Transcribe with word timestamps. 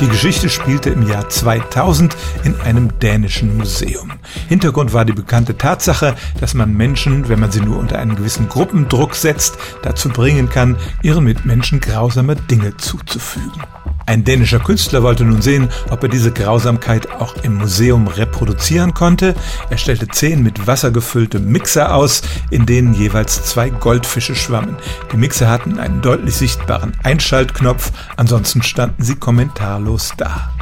Die 0.00 0.06
Geschichte 0.06 0.48
spielte 0.48 0.90
im 0.90 1.08
Jahr 1.08 1.28
2000 1.28 2.16
in 2.44 2.60
einem 2.60 2.96
dänischen 3.00 3.56
Museum. 3.56 4.12
Hintergrund 4.48 4.92
war 4.92 5.04
die 5.04 5.12
bekannte 5.12 5.58
Tatsache, 5.58 6.14
dass 6.40 6.54
man 6.54 6.72
Menschen, 6.72 7.28
wenn 7.28 7.40
man 7.40 7.50
sie 7.50 7.60
nur 7.60 7.78
unter 7.78 7.98
einen 7.98 8.14
gewissen 8.14 8.48
Gruppendruck 8.48 9.16
setzt, 9.16 9.58
dazu 9.82 10.08
bringen 10.08 10.48
kann, 10.48 10.76
ihren 11.02 11.24
Mitmenschen 11.24 11.80
grausame 11.80 12.36
Dinge 12.36 12.76
zuzufügen. 12.76 13.60
Ein 14.08 14.24
dänischer 14.24 14.58
Künstler 14.58 15.02
wollte 15.02 15.22
nun 15.22 15.42
sehen, 15.42 15.68
ob 15.90 16.02
er 16.02 16.08
diese 16.08 16.32
Grausamkeit 16.32 17.10
auch 17.10 17.34
im 17.42 17.56
Museum 17.56 18.08
reproduzieren 18.08 18.94
konnte. 18.94 19.34
Er 19.68 19.76
stellte 19.76 20.08
zehn 20.08 20.42
mit 20.42 20.66
Wasser 20.66 20.90
gefüllte 20.90 21.40
Mixer 21.40 21.94
aus, 21.94 22.22
in 22.48 22.64
denen 22.64 22.94
jeweils 22.94 23.44
zwei 23.44 23.68
Goldfische 23.68 24.34
schwammen. 24.34 24.76
Die 25.12 25.18
Mixer 25.18 25.50
hatten 25.50 25.78
einen 25.78 26.00
deutlich 26.00 26.36
sichtbaren 26.36 26.94
Einschaltknopf, 27.02 27.92
ansonsten 28.16 28.62
standen 28.62 29.02
sie 29.02 29.16
kommentarlos 29.16 30.14
da. 30.16 30.52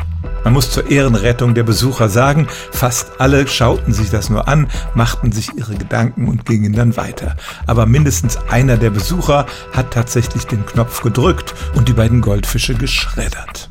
Man 0.47 0.53
muss 0.53 0.71
zur 0.71 0.89
Ehrenrettung 0.89 1.55
der 1.57 1.65
Besucher 1.65 2.09
sagen, 2.09 2.47
fast 2.71 3.21
alle 3.21 3.49
schauten 3.49 3.93
sich 3.93 4.11
das 4.11 4.31
nur 4.31 4.47
an, 4.47 4.69
machten 4.95 5.33
sich 5.33 5.53
ihre 5.59 5.75
Gedanken 5.75 6.29
und 6.29 6.47
gingen 6.47 6.73
dann 6.73 6.97
weiter. 6.97 7.35
Aber 7.67 7.85
mindestens 7.85 8.39
einer 8.49 8.77
der 8.77 8.91
Besucher 8.91 9.47
hat 9.73 9.91
tatsächlich 9.91 10.47
den 10.47 10.65
Knopf 10.65 11.03
gedrückt 11.03 11.57
und 11.75 11.89
die 11.89 11.95
beiden 11.95 12.21
Goldfische 12.21 12.75
geschreddert. 12.75 13.71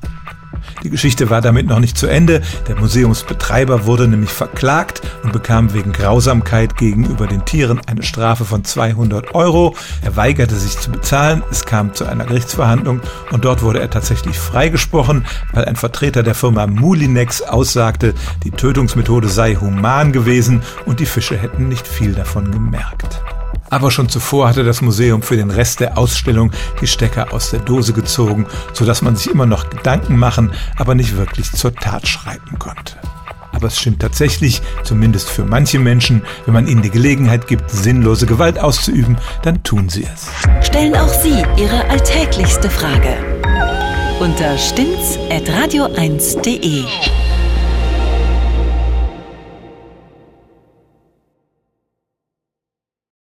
Die 0.86 0.92
Geschichte 0.92 1.32
war 1.32 1.42
damit 1.42 1.66
noch 1.66 1.80
nicht 1.80 1.98
zu 1.98 2.06
Ende. 2.06 2.44
Der 2.68 2.76
Museumsbetreiber 2.76 3.88
wurde 3.88 4.08
nämlich 4.08 4.30
verklagt 4.30 5.02
und 5.24 5.34
bekam 5.34 5.74
wegen 5.74 5.94
Grausamkeit 5.94 6.78
gegenüber 6.78 7.26
den 7.26 7.44
Tieren 7.44 7.82
eine 7.88 8.04
Strafe 8.04 8.46
von 8.46 8.64
200 8.64 9.34
Euro. 9.34 9.76
Er 10.04 10.16
weigerte 10.16 10.56
sich 10.56 10.78
zu 10.78 10.92
bezahlen. 10.92 11.42
Es 11.50 11.66
kam 11.66 11.96
zu 11.96 12.06
einer 12.06 12.26
Gerichtsverhandlung 12.26 13.02
und 13.32 13.46
dort 13.46 13.64
wurde 13.64 13.80
er 13.80 13.90
tatsächlich 13.90 14.38
freigesprochen, 14.38 15.26
weil 15.54 15.66
ein 15.66 15.76
Vertreter 15.76 16.22
der 16.22 16.36
Firma 16.36 16.68
Mulinex 16.68 17.42
aussagte, 17.42 18.14
die 18.44 18.52
Tötungsmethode 18.52 19.28
sei 19.28 19.56
human 19.56 20.12
gewesen 20.12 20.62
und 20.86 21.00
die 21.00 21.08
Fische 21.08 21.36
hätten 21.36 21.68
nicht 21.68 21.88
viel 21.88 22.14
davon 22.14 22.52
gemerkt. 22.52 23.24
Aber 23.70 23.92
schon 23.92 24.10
zuvor 24.10 24.48
hatte 24.48 24.64
das 24.64 24.82
Museum 24.82 25.22
für 25.22 25.38
den 25.38 25.52
Rest 25.52 25.80
der 25.80 25.98
Ausstellung 25.98 26.52
die 26.82 26.88
Stecker 26.88 27.34
aus 27.34 27.50
der 27.52 27.60
Dose 27.60 27.94
gezogen, 27.94 28.46
sodass 28.74 29.02
man 29.02 29.16
sich 29.16 29.28
immer 29.28 29.46
noch 29.46 29.70
Gedanken 29.70 30.18
machen, 30.18 30.52
aber 30.78 30.96
nicht 30.96 31.18
wirklich 31.18 31.52
zur 31.52 31.74
Tat 31.74 32.08
schreiten 32.08 32.60
konnte. 32.60 32.96
Aber 33.52 33.68
es 33.68 33.80
stimmt 33.80 34.02
tatsächlich, 34.02 34.62
zumindest 34.84 35.30
für 35.30 35.46
manche 35.46 35.80
Menschen, 35.80 36.24
wenn 36.46 36.54
man 36.54 36.68
ihnen 36.68 36.82
die 36.82 36.92
Gelegenheit 36.92 37.48
gibt, 37.48 37.72
sinnlose 37.72 38.26
Gewalt 38.26 38.60
auszuüben, 38.60 39.18
dann 39.44 39.64
tun 39.64 39.88
sie 39.88 40.04
es. 40.04 40.28
Stellen 40.66 40.96
auch 40.96 41.14
Sie 41.14 41.44
Ihre 41.58 41.90
alltäglichste 41.90 42.70
Frage 42.70 43.18
unter 44.20 44.58
stimmt's 44.58 45.18
at 45.30 45.44
radio1.de. 45.50 47.25